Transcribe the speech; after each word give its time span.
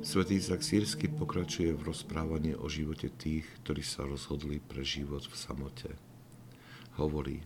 Svetý 0.00 0.40
Izak 0.40 0.64
Sírsky 0.64 1.12
pokračuje 1.12 1.76
v 1.76 1.92
rozprávaní 1.92 2.56
o 2.56 2.72
živote 2.72 3.12
tých, 3.12 3.44
ktorí 3.60 3.84
sa 3.84 4.08
rozhodli 4.08 4.56
pre 4.56 4.80
život 4.80 5.20
v 5.28 5.36
samote. 5.36 5.92
Hovorí, 6.96 7.44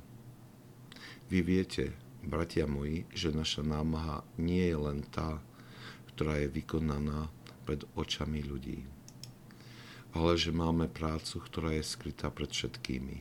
vy 1.27 1.43
viete, 1.43 1.91
bratia 2.23 2.71
moji, 2.71 3.11
že 3.11 3.35
naša 3.35 3.67
námaha 3.67 4.23
nie 4.39 4.71
je 4.71 4.79
len 4.79 5.03
tá, 5.11 5.43
ktorá 6.15 6.39
je 6.47 6.55
vykonaná 6.55 7.27
pred 7.67 7.83
očami 7.99 8.47
ľudí, 8.47 8.87
ale 10.15 10.39
že 10.39 10.55
máme 10.55 10.87
prácu, 10.87 11.43
ktorá 11.43 11.75
je 11.75 11.83
skrytá 11.83 12.31
pred 12.31 12.55
všetkými. 12.55 13.19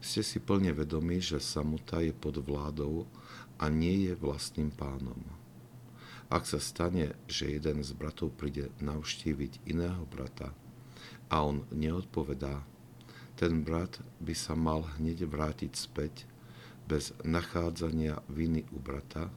Ste 0.00 0.24
si 0.24 0.40
plne 0.40 0.72
vedomi, 0.72 1.20
že 1.20 1.36
samota 1.36 2.00
je 2.00 2.16
pod 2.16 2.40
vládou 2.40 3.04
a 3.60 3.68
nie 3.68 4.08
je 4.08 4.16
vlastným 4.16 4.72
pánom. 4.72 5.20
Ak 6.26 6.42
sa 6.42 6.58
stane, 6.58 7.14
že 7.30 7.54
jeden 7.54 7.86
z 7.86 7.94
bratov 7.94 8.34
príde 8.34 8.74
navštíviť 8.82 9.62
iného 9.70 10.02
brata 10.10 10.50
a 11.30 11.46
on 11.46 11.62
neodpovedá, 11.70 12.66
ten 13.38 13.62
brat 13.62 14.02
by 14.18 14.34
sa 14.34 14.58
mal 14.58 14.82
hneď 14.98 15.28
vrátiť 15.28 15.72
späť 15.76 16.26
bez 16.90 17.14
nachádzania 17.22 18.22
viny 18.26 18.66
u 18.74 18.82
brata, 18.82 19.30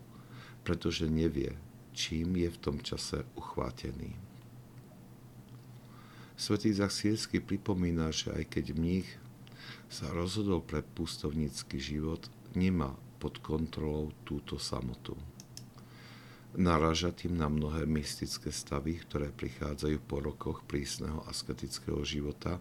pretože 0.66 1.06
nevie, 1.06 1.54
čím 1.94 2.42
je 2.42 2.50
v 2.50 2.62
tom 2.62 2.78
čase 2.82 3.22
uchvátený. 3.38 4.16
Svetý 6.40 6.72
Zachsírsky 6.72 7.44
pripomína, 7.44 8.16
že 8.16 8.32
aj 8.32 8.48
keď 8.48 8.66
mních 8.72 9.10
sa 9.92 10.08
rozhodol 10.16 10.64
pre 10.64 10.80
pustovnícky 10.82 11.78
život, 11.78 12.32
nemá 12.56 12.96
pod 13.20 13.44
kontrolou 13.44 14.16
túto 14.24 14.56
samotu. 14.56 15.20
Naraža 16.58 17.14
tým 17.14 17.38
na 17.38 17.46
mnohé 17.46 17.86
mystické 17.86 18.50
stavy, 18.50 18.98
ktoré 18.98 19.30
prichádzajú 19.30 20.02
po 20.02 20.18
rokoch 20.18 20.66
prísneho 20.66 21.22
asketického 21.30 22.02
života 22.02 22.58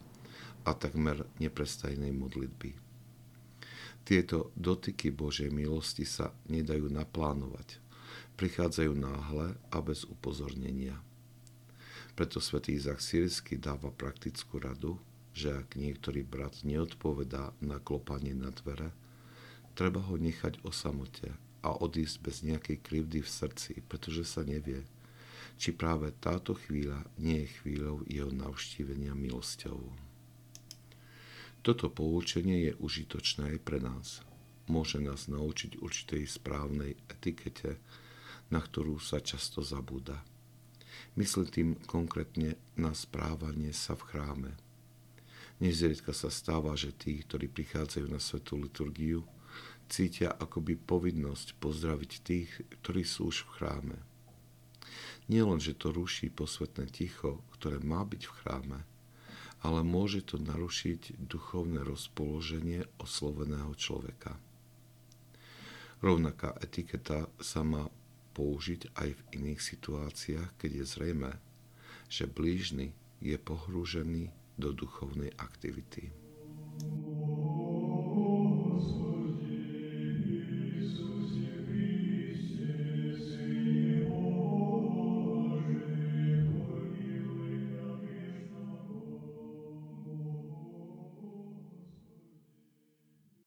a 0.69 0.77
takmer 0.77 1.25
neprestajnej 1.41 2.13
modlitby. 2.13 2.77
Tieto 4.05 4.53
dotyky 4.53 5.09
Božej 5.09 5.49
milosti 5.49 6.05
sa 6.05 6.37
nedajú 6.53 6.93
naplánovať. 6.93 7.81
Prichádzajú 8.37 8.93
náhle 8.93 9.57
a 9.73 9.79
bez 9.81 10.05
upozornenia. 10.05 11.01
Preto 12.13 12.45
svätý 12.45 12.77
Izak 12.77 13.01
Sírsky 13.01 13.57
dáva 13.57 13.89
praktickú 13.89 14.61
radu, 14.61 15.01
že 15.33 15.57
ak 15.57 15.81
niektorý 15.81 16.29
brat 16.29 16.61
neodpovedá 16.61 17.57
na 17.65 17.81
klopanie 17.81 18.37
na 18.37 18.53
dvere, 18.53 18.93
treba 19.73 20.05
ho 20.05 20.21
nechať 20.21 20.61
o 20.61 20.75
samote 20.77 21.48
a 21.63 21.75
odísť 21.75 22.17
bez 22.23 22.37
nejakej 22.47 22.79
krivdy 22.81 23.19
v 23.23 23.31
srdci, 23.31 23.83
pretože 23.87 24.25
sa 24.25 24.47
nevie, 24.47 24.87
či 25.59 25.75
práve 25.75 26.15
táto 26.23 26.55
chvíľa 26.55 27.03
nie 27.19 27.43
je 27.45 27.53
chvíľou 27.61 28.07
jeho 28.07 28.31
navštívenia 28.31 29.13
milosťou. 29.19 29.83
Toto 31.67 31.91
poučenie 31.91 32.71
je 32.71 32.73
užitočné 32.79 33.59
aj 33.59 33.59
pre 33.67 33.83
nás. 33.83 34.23
Môže 34.71 35.03
nás 35.03 35.27
naučiť 35.27 35.83
určitej 35.83 36.31
správnej 36.31 36.95
etikete, 37.11 37.83
na 38.49 38.63
ktorú 38.63 39.03
sa 39.03 39.19
často 39.19 39.61
zabúda. 39.61 40.23
Myslím 41.19 41.47
tým 41.51 41.71
konkrétne 41.91 42.55
na 42.79 42.95
správanie 42.95 43.75
sa 43.75 43.99
v 43.99 44.07
chráme. 44.07 44.53
Nezriedka 45.59 46.15
sa 46.15 46.31
stáva, 46.31 46.79
že 46.79 46.95
tí, 46.95 47.19
ktorí 47.19 47.51
prichádzajú 47.51 48.07
na 48.07 48.23
svetú 48.23 48.55
liturgiu, 48.63 49.27
cítia 49.89 50.31
akoby 50.37 50.77
povinnosť 50.77 51.57
pozdraviť 51.57 52.11
tých, 52.21 52.51
ktorí 52.81 53.03
sú 53.03 53.33
už 53.33 53.49
v 53.49 53.53
chráme. 53.57 53.99
Nie 55.29 55.45
len, 55.45 55.61
že 55.61 55.77
to 55.77 55.93
ruší 55.93 56.33
posvetné 56.33 56.89
ticho, 56.89 57.45
ktoré 57.57 57.81
má 57.81 58.05
byť 58.05 58.23
v 58.25 58.37
chráme, 58.41 58.81
ale 59.61 59.81
môže 59.85 60.25
to 60.25 60.41
narušiť 60.41 61.21
duchovné 61.21 61.85
rozpoloženie 61.85 62.87
osloveného 62.97 63.73
človeka. 63.77 64.39
Rovnaká 65.99 66.55
etiketa 66.63 67.27
sa 67.43 67.67
má 67.67 67.91
použiť 68.39 68.95
aj 68.95 69.09
v 69.19 69.21
iných 69.35 69.61
situáciách, 69.61 70.55
keď 70.63 70.71
je 70.79 70.85
zrejme, 70.87 71.33
že 72.07 72.31
blížny 72.31 72.95
je 73.19 73.35
pohrúžený 73.35 74.31
do 74.55 74.71
duchovnej 74.71 75.35
aktivity. 75.43 76.28